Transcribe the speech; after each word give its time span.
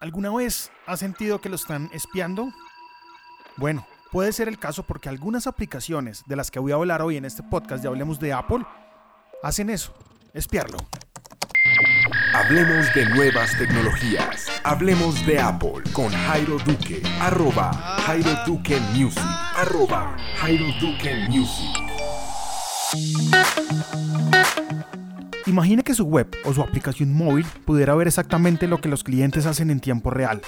¿Alguna 0.00 0.32
vez 0.32 0.70
has 0.86 1.00
sentido 1.00 1.40
que 1.40 1.48
lo 1.48 1.56
están 1.56 1.90
espiando? 1.92 2.52
Bueno, 3.56 3.86
puede 4.12 4.32
ser 4.32 4.48
el 4.48 4.58
caso 4.58 4.84
porque 4.84 5.08
algunas 5.08 5.46
aplicaciones 5.46 6.22
de 6.26 6.36
las 6.36 6.50
que 6.50 6.60
voy 6.60 6.72
a 6.72 6.76
hablar 6.76 7.02
hoy 7.02 7.16
en 7.16 7.24
este 7.24 7.42
podcast 7.42 7.82
de 7.82 7.88
Hablemos 7.88 8.20
de 8.20 8.32
Apple 8.32 8.64
hacen 9.42 9.70
eso, 9.70 9.92
espiarlo. 10.34 10.78
Hablemos 12.34 12.94
de 12.94 13.06
nuevas 13.06 13.56
tecnologías. 13.58 14.46
Hablemos 14.62 15.26
de 15.26 15.40
Apple 15.40 15.82
con 15.92 16.10
Jairo 16.10 16.58
Duque. 16.58 17.02
Arroba 17.20 17.72
Jairo 18.06 18.30
Duque 18.46 18.78
Music. 18.94 19.22
Arroba 19.56 20.16
Jairo 20.36 20.66
Duque 20.80 21.26
Music. 21.28 21.88
Imagine 25.46 25.82
que 25.82 25.94
su 25.94 26.04
web 26.04 26.28
o 26.44 26.52
su 26.52 26.62
aplicación 26.62 27.14
móvil 27.14 27.46
pudiera 27.64 27.94
ver 27.94 28.08
exactamente 28.08 28.66
lo 28.66 28.80
que 28.80 28.88
los 28.88 29.04
clientes 29.04 29.46
hacen 29.46 29.70
en 29.70 29.80
tiempo 29.80 30.10
real 30.10 30.42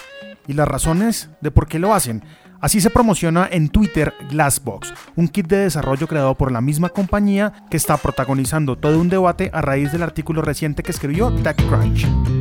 y 0.46 0.52
las 0.52 0.68
razones 0.68 1.30
de 1.40 1.50
por 1.50 1.66
qué 1.66 1.78
lo 1.78 1.94
hacen. 1.94 2.24
Así 2.60 2.80
se 2.80 2.90
promociona 2.90 3.48
en 3.50 3.70
Twitter 3.70 4.12
Glassbox, 4.30 4.92
un 5.16 5.28
kit 5.28 5.46
de 5.46 5.56
desarrollo 5.58 6.06
creado 6.06 6.34
por 6.34 6.52
la 6.52 6.60
misma 6.60 6.90
compañía 6.90 7.64
que 7.70 7.78
está 7.78 7.96
protagonizando 7.96 8.76
todo 8.76 9.00
un 9.00 9.08
debate 9.08 9.50
a 9.54 9.62
raíz 9.62 9.92
del 9.92 10.02
artículo 10.02 10.42
reciente 10.42 10.82
que 10.82 10.90
escribió 10.90 11.30
TechCrunch. 11.30 12.39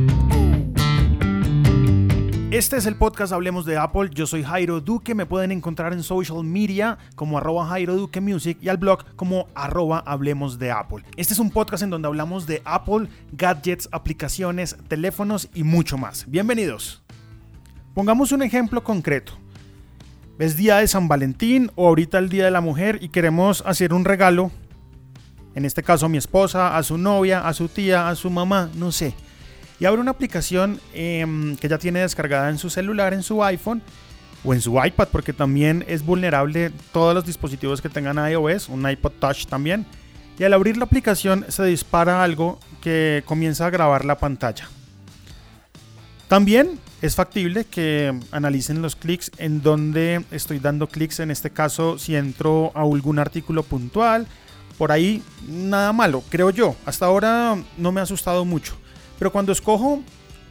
Este 2.50 2.76
es 2.76 2.86
el 2.86 2.96
podcast 2.96 3.32
Hablemos 3.32 3.64
de 3.64 3.78
Apple. 3.78 4.10
Yo 4.12 4.26
soy 4.26 4.42
Jairo 4.42 4.80
Duque. 4.80 5.14
Me 5.14 5.24
pueden 5.24 5.52
encontrar 5.52 5.92
en 5.92 6.02
social 6.02 6.42
media 6.42 6.98
como 7.14 7.38
arroba 7.38 7.68
Jairo 7.68 7.94
Duque 7.94 8.20
Music 8.20 8.58
y 8.60 8.68
al 8.68 8.76
blog 8.76 9.04
como 9.14 9.46
arroba 9.54 10.02
Hablemos 10.04 10.58
de 10.58 10.72
Apple. 10.72 11.04
Este 11.16 11.32
es 11.32 11.38
un 11.38 11.52
podcast 11.52 11.84
en 11.84 11.90
donde 11.90 12.08
hablamos 12.08 12.48
de 12.48 12.60
Apple, 12.64 13.06
gadgets, 13.30 13.88
aplicaciones, 13.92 14.76
teléfonos 14.88 15.48
y 15.54 15.62
mucho 15.62 15.96
más. 15.96 16.28
Bienvenidos. 16.28 17.04
Pongamos 17.94 18.32
un 18.32 18.42
ejemplo 18.42 18.82
concreto. 18.82 19.34
Es 20.40 20.56
día 20.56 20.78
de 20.78 20.88
San 20.88 21.06
Valentín 21.06 21.70
o 21.76 21.86
ahorita 21.86 22.18
el 22.18 22.30
día 22.30 22.46
de 22.46 22.50
la 22.50 22.60
mujer 22.60 22.98
y 23.00 23.10
queremos 23.10 23.62
hacer 23.64 23.94
un 23.94 24.04
regalo. 24.04 24.50
En 25.54 25.64
este 25.64 25.84
caso 25.84 26.06
a 26.06 26.08
mi 26.08 26.18
esposa, 26.18 26.76
a 26.76 26.82
su 26.82 26.98
novia, 26.98 27.46
a 27.46 27.54
su 27.54 27.68
tía, 27.68 28.08
a 28.08 28.16
su 28.16 28.28
mamá, 28.28 28.70
no 28.74 28.90
sé 28.90 29.14
y 29.80 29.86
abre 29.86 30.00
una 30.00 30.10
aplicación 30.10 30.78
em, 30.92 31.56
que 31.56 31.68
ya 31.68 31.78
tiene 31.78 32.00
descargada 32.00 32.50
en 32.50 32.58
su 32.58 32.68
celular, 32.68 33.14
en 33.14 33.22
su 33.22 33.42
iPhone 33.42 33.82
o 34.44 34.52
en 34.52 34.60
su 34.60 34.72
iPad, 34.82 35.08
porque 35.10 35.32
también 35.32 35.84
es 35.88 36.04
vulnerable 36.04 36.70
todos 36.92 37.14
los 37.14 37.24
dispositivos 37.24 37.80
que 37.80 37.88
tengan 37.88 38.18
iOS, 38.30 38.68
un 38.68 38.88
iPod 38.88 39.12
Touch 39.12 39.46
también. 39.46 39.86
Y 40.38 40.44
al 40.44 40.52
abrir 40.52 40.76
la 40.76 40.84
aplicación 40.84 41.46
se 41.48 41.64
dispara 41.64 42.22
algo 42.22 42.60
que 42.82 43.22
comienza 43.24 43.66
a 43.66 43.70
grabar 43.70 44.04
la 44.04 44.18
pantalla. 44.18 44.68
También 46.28 46.78
es 47.02 47.14
factible 47.14 47.64
que 47.64 48.18
analicen 48.30 48.82
los 48.82 48.96
clics 48.96 49.32
en 49.38 49.62
donde 49.62 50.24
estoy 50.30 50.58
dando 50.58 50.88
clics, 50.88 51.20
en 51.20 51.30
este 51.30 51.50
caso 51.50 51.98
si 51.98 52.16
entro 52.16 52.70
a 52.74 52.82
algún 52.82 53.18
artículo 53.18 53.62
puntual, 53.62 54.26
por 54.76 54.92
ahí 54.92 55.22
nada 55.48 55.92
malo, 55.92 56.22
creo 56.28 56.50
yo. 56.50 56.76
Hasta 56.84 57.06
ahora 57.06 57.56
no 57.76 57.92
me 57.92 58.00
ha 58.00 58.04
asustado 58.04 58.44
mucho. 58.44 58.76
Pero 59.20 59.30
cuando 59.30 59.52
escojo 59.52 60.02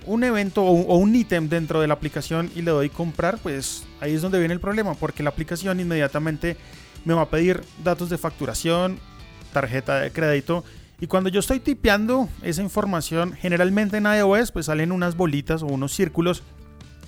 un 0.06 0.24
evento 0.24 0.64
o 0.64 0.96
un 0.98 1.14
ítem 1.16 1.50
dentro 1.50 1.82
de 1.82 1.88
la 1.88 1.96
aplicación 1.96 2.52
y 2.56 2.62
le 2.62 2.70
doy 2.70 2.90
comprar, 2.90 3.40
pues 3.40 3.84
ahí 4.00 4.14
es 4.14 4.22
donde 4.22 4.38
viene 4.38 4.54
el 4.54 4.60
problema, 4.60 4.94
porque 4.94 5.24
la 5.24 5.32
aplicación 5.32 5.80
inmediatamente 5.80 6.56
me 7.04 7.16
va 7.16 7.24
a 7.24 7.30
pedir 7.30 7.62
datos 7.84 8.12
de 8.12 8.20
facturación, 8.20 9.00
tarjeta 9.54 10.00
de 10.00 10.12
crédito. 10.12 10.64
Y 11.02 11.08
cuando 11.08 11.32
yo 11.32 11.40
estoy 11.40 11.60
tipeando 11.60 12.30
esa 12.44 12.62
información, 12.62 13.34
generalmente 13.34 13.98
en 13.98 14.06
iOS 14.06 14.52
pues 14.52 14.68
salen 14.68 14.92
unas 14.92 15.18
bolitas 15.18 15.64
o 15.64 15.66
unos 15.66 15.92
círculos 15.94 16.44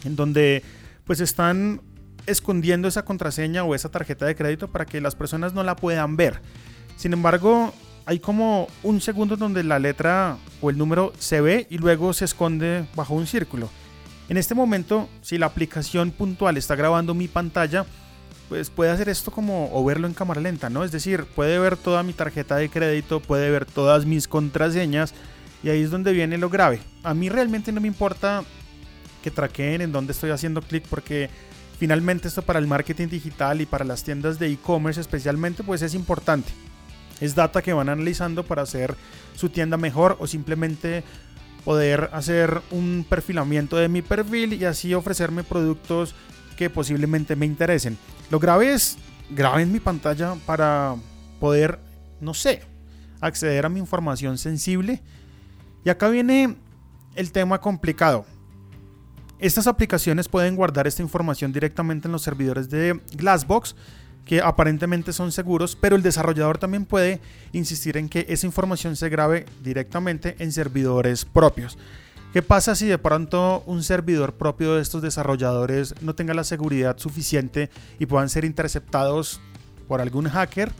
en 0.04 0.16
donde 0.16 0.64
pues 1.06 1.20
están 1.20 1.82
escondiendo 2.26 2.88
esa 2.88 3.06
contraseña 3.06 3.64
o 3.64 3.76
esa 3.76 3.90
tarjeta 3.90 4.26
de 4.26 4.36
crédito 4.36 4.68
para 4.72 4.88
que 4.88 5.00
las 5.00 5.14
personas 5.14 5.54
no 5.54 5.62
la 5.62 5.76
puedan 5.76 6.18
ver. 6.18 6.42
Sin 6.98 7.14
embargo, 7.14 7.72
hay 8.12 8.20
como 8.20 8.68
un 8.84 9.00
segundo 9.00 9.38
donde 9.38 9.64
la 9.64 9.80
letra 9.80 10.38
o 10.60 10.70
el 10.70 10.78
número 10.78 11.14
se 11.18 11.40
ve 11.40 11.66
y 11.70 11.78
luego 11.78 12.12
se 12.12 12.26
esconde 12.26 12.86
bajo 12.94 13.14
un 13.14 13.26
círculo. 13.26 13.70
En 14.28 14.36
este 14.36 14.54
momento, 14.54 15.08
si 15.22 15.38
la 15.38 15.46
aplicación 15.46 16.12
puntual 16.12 16.58
está 16.58 16.76
grabando 16.76 17.14
mi 17.14 17.30
pantalla, 17.30 17.86
pues 18.50 18.70
puede 18.70 18.92
hacer 18.92 19.08
esto 19.08 19.32
como 19.32 19.74
o 19.74 19.86
verlo 19.86 20.08
en 20.08 20.14
cámara 20.14 20.42
lenta, 20.42 20.70
¿no? 20.70 20.84
Es 20.84 20.92
decir, 20.92 21.24
puede 21.24 21.58
ver 21.58 21.78
toda 21.78 22.04
mi 22.04 22.12
tarjeta 22.12 22.58
de 22.58 22.68
crédito, 22.68 23.22
puede 23.22 23.50
ver 23.50 23.66
todas 23.66 24.06
mis 24.06 24.28
contraseñas 24.28 25.14
y 25.64 25.70
ahí 25.70 25.82
es 25.82 25.90
donde 25.90 26.12
viene 26.12 26.38
lo 26.38 26.50
grave. 26.50 26.82
A 27.04 27.14
mí 27.14 27.30
realmente 27.30 27.72
no 27.72 27.80
me 27.80 27.88
importa 27.88 28.44
que 29.24 29.32
traqueen 29.32 29.80
en 29.80 29.94
dónde 29.94 30.12
estoy 30.12 30.32
haciendo 30.32 30.62
clic 30.62 30.84
porque 30.90 31.30
finalmente 31.80 32.28
esto 32.28 32.42
para 32.42 32.60
el 32.60 32.68
marketing 32.68 33.08
digital 33.08 33.62
y 33.62 33.66
para 33.66 33.86
las 33.86 34.04
tiendas 34.04 34.38
de 34.38 34.52
e-commerce 34.52 35.00
especialmente 35.00 35.64
pues 35.64 35.82
es 35.82 35.94
importante. 35.94 36.52
Es 37.22 37.36
data 37.36 37.62
que 37.62 37.72
van 37.72 37.88
analizando 37.88 38.44
para 38.44 38.64
hacer 38.64 38.96
su 39.36 39.50
tienda 39.50 39.78
mejor 39.78 40.18
o 40.20 40.28
simplemente 40.28 41.04
poder 41.64 42.10
hacer 42.12 42.62
un 42.72 43.06
perfilamiento 43.08 43.78
de 43.78 43.88
mi 43.88 44.02
perfil 44.02 44.54
y 44.54 44.66
así 44.66 44.94
ofrecerme 44.94 45.44
productos 45.44 46.16
que 46.58 46.70
posiblemente 46.70 47.36
me 47.36 47.46
interesen. 47.46 47.98
Lo 48.30 48.40
grave 48.40 48.74
es 48.74 48.98
graben 49.30 49.72
mi 49.72 49.80
pantalla 49.80 50.36
para 50.46 50.96
poder, 51.40 51.80
no 52.20 52.34
sé, 52.34 52.64
acceder 53.20 53.66
a 53.66 53.70
mi 53.70 53.80
información 53.80 54.38
sensible. 54.38 55.02
Y 55.86 55.90
acá 55.90 56.10
viene 56.10 56.58
el 57.16 57.32
tema 57.32 57.62
complicado. 57.62 58.26
Estas 59.40 59.66
aplicaciones 59.66 60.28
pueden 60.28 60.56
guardar 60.56 60.86
esta 60.86 61.02
información 61.02 61.52
directamente 61.52 62.08
en 62.08 62.12
los 62.12 62.22
servidores 62.22 62.70
de 62.70 63.00
Glassbox 63.14 63.76
que 64.26 64.42
aparentemente 64.42 65.14
son 65.14 65.32
seguros, 65.32 65.76
pero 65.76 65.96
el 65.96 66.04
desarrollador 66.04 66.58
también 66.58 66.86
puede 66.86 67.20
insistir 67.52 67.98
en 67.98 68.10
que 68.10 68.26
esa 68.30 68.46
información 68.46 68.96
se 68.96 69.10
grabe 69.10 69.46
directamente 69.64 70.36
en 70.40 70.52
servidores 70.52 71.26
propios. 71.26 71.78
¿Qué 72.34 72.42
pasa 72.42 72.76
si 72.76 72.86
de 72.86 72.98
pronto 72.98 73.62
un 73.66 73.84
servidor 73.84 74.34
propio 74.36 74.76
de 74.76 74.82
estos 74.82 75.02
desarrolladores 75.02 75.96
no 76.02 76.16
tenga 76.16 76.34
la 76.34 76.46
seguridad 76.46 76.98
suficiente 76.98 77.70
y 78.00 78.06
puedan 78.06 78.30
ser 78.30 78.46
interceptados 78.46 79.42
por 79.88 80.00
algún 80.00 80.30
hacker 80.30 80.72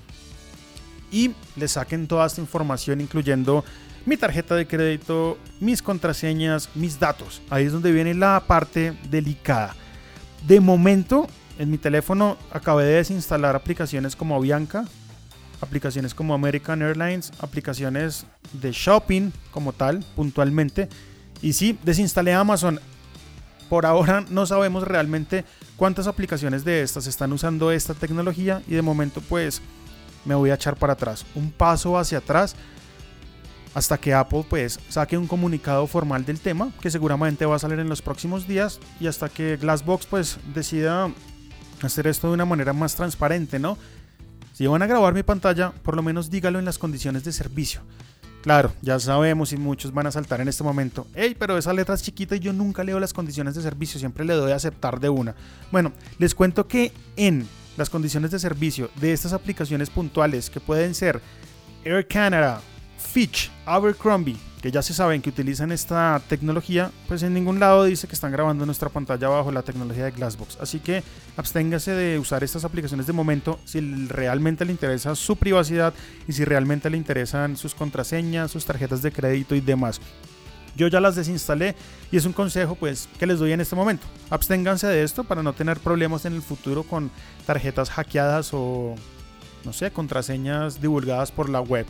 y 1.12 1.32
le 1.58 1.68
saquen 1.68 2.08
toda 2.08 2.26
esta 2.26 2.40
información 2.40 3.02
incluyendo 3.02 3.66
mi 4.06 4.16
tarjeta 4.16 4.56
de 4.56 4.66
crédito, 4.66 5.38
mis 5.60 5.82
contraseñas, 5.82 6.70
mis 6.74 6.98
datos? 6.98 7.42
Ahí 7.50 7.66
es 7.66 7.74
donde 7.74 7.92
viene 7.92 8.14
la 8.14 8.42
parte 8.48 8.94
delicada. 9.10 9.76
De 10.48 10.62
momento 10.62 11.28
en 11.60 11.70
mi 11.70 11.78
teléfono 11.78 12.38
acabé 12.52 12.86
de 12.86 12.96
desinstalar 12.96 13.56
aplicaciones 13.56 14.16
como 14.16 14.40
Bianca, 14.40 14.86
aplicaciones 15.62 16.14
como 16.14 16.34
American 16.34 16.82
Airlines, 16.82 17.32
aplicaciones 17.40 18.26
de 18.54 18.72
shopping 18.72 19.32
como 19.52 19.74
tal, 19.74 20.04
puntualmente. 20.16 20.90
Y 21.42 21.54
sí, 21.54 21.78
desinstalé 21.84 22.34
Amazon. 22.34 22.80
Por 23.70 23.86
ahora 23.86 24.26
no 24.30 24.46
sabemos 24.46 24.88
realmente 24.88 25.46
cuántas 25.78 26.08
aplicaciones 26.08 26.66
de 26.66 26.82
estas 26.82 27.08
están 27.08 27.32
usando 27.32 27.72
esta 27.72 27.94
tecnología 27.94 28.62
y 28.68 28.76
de 28.76 28.82
momento 28.82 29.22
pues 29.22 29.62
me 30.26 30.36
voy 30.36 30.50
a 30.50 30.56
echar 30.56 30.76
para 30.76 30.94
atrás, 30.94 31.26
un 31.36 31.52
paso 31.52 31.98
hacia 31.98 32.20
atrás 32.20 32.56
hasta 33.74 33.98
que 33.98 34.14
Apple 34.14 34.46
pues 34.50 34.80
saque 34.90 35.18
un 35.18 35.28
comunicado 35.28 35.88
formal 35.88 36.26
del 36.26 36.40
tema 36.40 36.72
que 36.82 36.92
seguramente 36.92 37.46
va 37.46 37.56
a 37.56 37.60
salir 37.60 37.80
en 37.80 37.90
los 37.90 38.02
próximos 38.02 38.48
días 38.48 38.80
y 39.00 39.08
hasta 39.08 39.30
que 39.30 39.58
Glassbox 39.58 40.06
pues 40.06 40.38
decida 40.54 41.10
hacer 41.88 42.08
esto 42.08 42.28
de 42.28 42.34
una 42.34 42.46
manera 42.46 42.74
más 42.74 42.96
transparente, 42.96 43.60
¿no? 43.60 43.78
Si 44.54 44.68
van 44.68 44.82
a 44.82 44.88
grabar 44.88 45.14
mi 45.14 45.24
pantalla, 45.24 45.72
por 45.72 45.96
lo 45.96 46.04
menos 46.04 46.30
dígalo 46.30 46.60
en 46.60 46.66
las 46.66 46.78
condiciones 46.78 47.24
de 47.24 47.32
servicio. 47.32 47.82
Claro, 48.42 48.74
ya 48.82 49.00
sabemos 49.00 49.54
y 49.54 49.58
muchos 49.58 49.94
van 49.94 50.08
a 50.08 50.12
saltar 50.12 50.42
en 50.42 50.48
este 50.48 50.64
momento. 50.64 51.06
Hey, 51.14 51.36
pero 51.38 51.58
esa 51.58 51.74
letra 51.74 51.94
es 51.94 52.02
chiquita 52.02 52.36
y 52.36 52.40
yo 52.40 52.54
nunca 52.54 52.84
leo 52.84 53.00
las 53.00 53.14
condiciones 53.14 53.54
de 53.54 53.62
servicio, 53.62 54.00
siempre 54.00 54.26
le 54.26 54.34
doy 54.34 54.52
a 54.52 54.56
aceptar 54.56 55.00
de 55.00 55.10
una. 55.10 55.36
Bueno, 55.72 55.92
les 56.18 56.34
cuento 56.34 56.68
que 56.68 56.92
en 57.16 57.48
las 57.78 57.90
condiciones 57.90 58.32
de 58.32 58.40
servicio 58.40 58.90
de 59.00 59.14
estas 59.14 59.34
aplicaciones 59.34 59.90
puntuales 59.90 60.50
que 60.50 60.60
pueden 60.60 60.96
ser 60.96 61.22
Air 61.84 62.08
Canada, 62.08 62.62
Fitch, 63.02 63.52
Abercrombie, 63.66 64.38
que 64.62 64.72
ya 64.72 64.82
se 64.82 64.94
saben 64.94 65.22
que 65.22 65.30
utilizan 65.30 65.72
esta 65.72 66.22
tecnología, 66.30 66.92
pues 67.08 67.24
en 67.24 67.34
ningún 67.34 67.60
lado 67.60 67.84
dice 67.84 68.08
que 68.08 68.14
están 68.14 68.32
grabando 68.32 68.66
nuestra 68.66 68.90
pantalla 68.90 69.28
bajo 69.28 69.52
la 69.52 69.64
tecnología 69.64 70.06
de 70.06 70.12
Glassbox. 70.12 70.58
Así 70.62 70.80
que 70.80 71.04
absténgase 71.36 71.92
de 71.92 72.20
usar 72.20 72.44
estas 72.44 72.64
aplicaciones 72.64 73.08
de 73.08 73.14
momento 73.14 73.60
si 73.66 73.82
realmente 74.08 74.64
le 74.64 74.72
interesa 74.72 75.16
su 75.16 75.36
privacidad 75.36 75.94
y 76.28 76.34
si 76.34 76.46
realmente 76.46 76.90
le 76.90 76.98
interesan 76.98 77.58
sus 77.58 77.74
contraseñas, 77.74 78.52
sus 78.52 78.66
tarjetas 78.66 79.02
de 79.02 79.12
crédito 79.12 79.56
y 79.56 79.62
demás. 79.62 80.00
Yo 80.76 80.88
ya 80.88 81.02
las 81.02 81.16
desinstalé 81.16 81.76
y 82.12 82.18
es 82.18 82.26
un 82.26 82.34
consejo 82.34 82.76
pues 82.76 83.10
que 83.20 83.28
les 83.28 83.40
doy 83.40 83.52
en 83.52 83.62
este 83.62 83.76
momento. 83.76 84.06
Absténganse 84.30 84.88
de 84.88 85.04
esto 85.04 85.24
para 85.24 85.44
no 85.44 85.54
tener 85.54 85.80
problemas 85.80 86.26
en 86.26 86.34
el 86.34 86.42
futuro 86.42 86.84
con 86.84 87.12
tarjetas 87.46 87.90
hackeadas 87.90 88.52
o 88.54 88.96
no 89.66 89.74
sé, 89.74 89.92
contraseñas 89.92 90.82
divulgadas 90.82 91.32
por 91.32 91.50
la 91.50 91.62
web. 91.62 91.86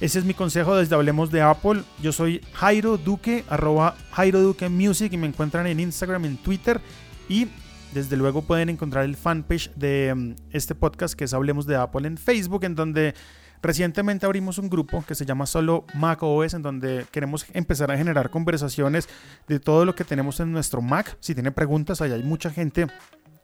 Ese 0.00 0.18
es 0.18 0.24
mi 0.24 0.32
consejo 0.32 0.76
desde 0.76 0.94
Hablemos 0.94 1.30
de 1.30 1.42
Apple. 1.42 1.82
Yo 2.00 2.10
soy 2.12 2.40
Jairo 2.54 2.96
Duque, 2.96 3.44
arroba 3.50 3.96
Jairo 4.12 4.40
Duque 4.40 4.70
Music 4.70 5.12
y 5.12 5.18
me 5.18 5.26
encuentran 5.26 5.66
en 5.66 5.78
Instagram, 5.78 6.24
en 6.24 6.38
Twitter 6.38 6.80
y 7.28 7.48
desde 7.92 8.16
luego 8.16 8.40
pueden 8.40 8.70
encontrar 8.70 9.04
el 9.04 9.14
fanpage 9.14 9.70
de 9.74 10.14
mm, 10.16 10.34
este 10.52 10.74
podcast 10.74 11.12
que 11.12 11.24
es 11.24 11.34
Hablemos 11.34 11.66
de 11.66 11.76
Apple 11.76 12.08
en 12.08 12.16
Facebook, 12.16 12.64
en 12.64 12.76
donde 12.76 13.14
recientemente 13.60 14.24
abrimos 14.24 14.56
un 14.56 14.70
grupo 14.70 15.04
que 15.06 15.14
se 15.14 15.26
llama 15.26 15.44
solo 15.44 15.84
Mac 15.92 16.22
OS, 16.22 16.54
en 16.54 16.62
donde 16.62 17.04
queremos 17.10 17.44
empezar 17.52 17.90
a 17.90 17.98
generar 17.98 18.30
conversaciones 18.30 19.06
de 19.48 19.60
todo 19.60 19.84
lo 19.84 19.94
que 19.94 20.04
tenemos 20.04 20.40
en 20.40 20.50
nuestro 20.50 20.80
Mac. 20.80 21.18
Si 21.20 21.34
tiene 21.34 21.52
preguntas, 21.52 22.00
ahí 22.00 22.12
hay 22.12 22.22
mucha 22.22 22.48
gente 22.48 22.86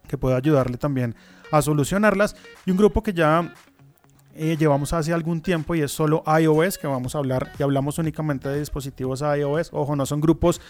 que 0.08 0.16
puede 0.16 0.36
ayudarle 0.36 0.78
también 0.78 1.16
a 1.52 1.60
solucionarlas. 1.60 2.34
Y 2.64 2.70
un 2.70 2.78
grupo 2.78 3.02
que 3.02 3.12
ya 3.12 3.52
eh, 4.38 4.56
llevamos 4.56 4.92
hace 4.92 5.12
algún 5.12 5.40
tiempo 5.40 5.74
y 5.74 5.82
es 5.82 5.90
solo 5.90 6.22
iOS, 6.26 6.78
que 6.78 6.86
vamos 6.86 7.14
a 7.14 7.18
hablar 7.18 7.52
y 7.58 7.62
hablamos 7.62 7.98
únicamente 7.98 8.48
de 8.48 8.58
dispositivos 8.58 9.22
iOS. 9.22 9.70
Ojo, 9.72 9.96
no 9.96 10.06
son 10.06 10.20
grupos 10.20 10.60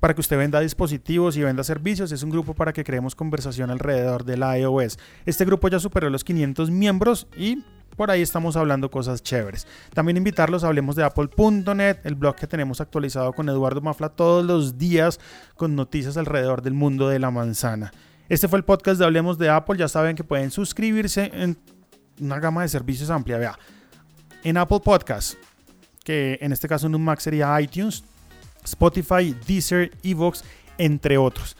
para 0.00 0.14
que 0.14 0.20
usted 0.20 0.36
venda 0.36 0.60
dispositivos 0.60 1.36
y 1.36 1.42
venda 1.42 1.64
servicios, 1.64 2.12
es 2.12 2.22
un 2.22 2.30
grupo 2.30 2.54
para 2.54 2.72
que 2.72 2.84
creemos 2.84 3.14
conversación 3.14 3.70
alrededor 3.70 4.24
del 4.24 4.40
iOS. 4.40 4.98
Este 5.24 5.44
grupo 5.44 5.68
ya 5.68 5.78
superó 5.78 6.10
los 6.10 6.24
500 6.24 6.70
miembros 6.70 7.26
y 7.36 7.64
por 7.96 8.10
ahí 8.10 8.22
estamos 8.22 8.56
hablando 8.56 8.90
cosas 8.90 9.22
chéveres. 9.22 9.66
También 9.94 10.16
invitarlos 10.16 10.64
a 10.64 10.66
hablemos 10.66 10.96
de 10.96 11.04
apple.net, 11.04 11.98
el 12.04 12.16
blog 12.16 12.34
que 12.34 12.46
tenemos 12.46 12.80
actualizado 12.80 13.32
con 13.32 13.48
Eduardo 13.48 13.80
Mafla 13.80 14.08
todos 14.08 14.44
los 14.44 14.78
días 14.78 15.20
con 15.56 15.74
noticias 15.76 16.16
alrededor 16.16 16.62
del 16.62 16.74
mundo 16.74 17.08
de 17.08 17.18
la 17.18 17.30
manzana. 17.30 17.92
Este 18.28 18.48
fue 18.48 18.58
el 18.58 18.64
podcast 18.64 18.98
de 18.98 19.04
Hablemos 19.04 19.36
de 19.36 19.50
Apple. 19.50 19.78
Ya 19.78 19.86
saben 19.86 20.16
que 20.16 20.24
pueden 20.24 20.50
suscribirse 20.50 21.30
en 21.34 21.58
una 22.20 22.38
gama 22.38 22.62
de 22.62 22.68
servicios 22.68 23.10
amplia. 23.10 23.38
Vea, 23.38 23.58
en 24.42 24.56
Apple 24.56 24.80
Podcast, 24.80 25.34
que 26.04 26.38
en 26.40 26.52
este 26.52 26.68
caso 26.68 26.86
en 26.86 26.94
un 26.94 27.02
Mac 27.02 27.20
sería 27.20 27.60
iTunes, 27.60 28.04
Spotify, 28.64 29.34
Deezer, 29.46 29.90
Evox, 30.02 30.44
entre 30.78 31.18
otros. 31.18 31.56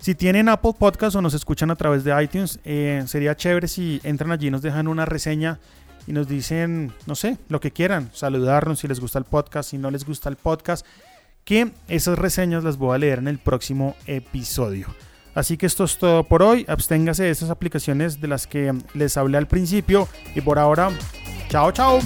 Si 0.00 0.16
tienen 0.16 0.48
Apple 0.48 0.72
Podcast 0.76 1.14
o 1.14 1.22
nos 1.22 1.34
escuchan 1.34 1.70
a 1.70 1.76
través 1.76 2.02
de 2.02 2.22
iTunes, 2.22 2.58
eh, 2.64 3.04
sería 3.06 3.36
chévere 3.36 3.68
si 3.68 4.00
entran 4.02 4.32
allí 4.32 4.48
y 4.48 4.50
nos 4.50 4.62
dejan 4.62 4.88
una 4.88 5.04
reseña 5.04 5.60
y 6.08 6.12
nos 6.12 6.26
dicen, 6.26 6.92
no 7.06 7.14
sé, 7.14 7.38
lo 7.48 7.60
que 7.60 7.70
quieran, 7.70 8.10
saludarnos 8.12 8.80
si 8.80 8.88
les 8.88 8.98
gusta 8.98 9.20
el 9.20 9.24
podcast, 9.24 9.70
si 9.70 9.78
no 9.78 9.92
les 9.92 10.04
gusta 10.04 10.28
el 10.28 10.34
podcast, 10.34 10.84
que 11.44 11.72
esas 11.86 12.18
reseñas 12.18 12.64
las 12.64 12.78
voy 12.78 12.94
a 12.96 12.98
leer 12.98 13.20
en 13.20 13.28
el 13.28 13.38
próximo 13.38 13.94
episodio. 14.06 14.88
Así 15.34 15.56
que 15.56 15.66
esto 15.66 15.84
es 15.84 15.98
todo 15.98 16.24
por 16.24 16.42
hoy. 16.42 16.64
Absténgase 16.68 17.24
de 17.24 17.30
esas 17.30 17.50
aplicaciones 17.50 18.20
de 18.20 18.28
las 18.28 18.46
que 18.46 18.72
les 18.94 19.16
hablé 19.16 19.38
al 19.38 19.46
principio. 19.46 20.08
Y 20.34 20.40
por 20.40 20.58
ahora, 20.58 20.90
chao, 21.48 21.72
chao. 21.72 22.00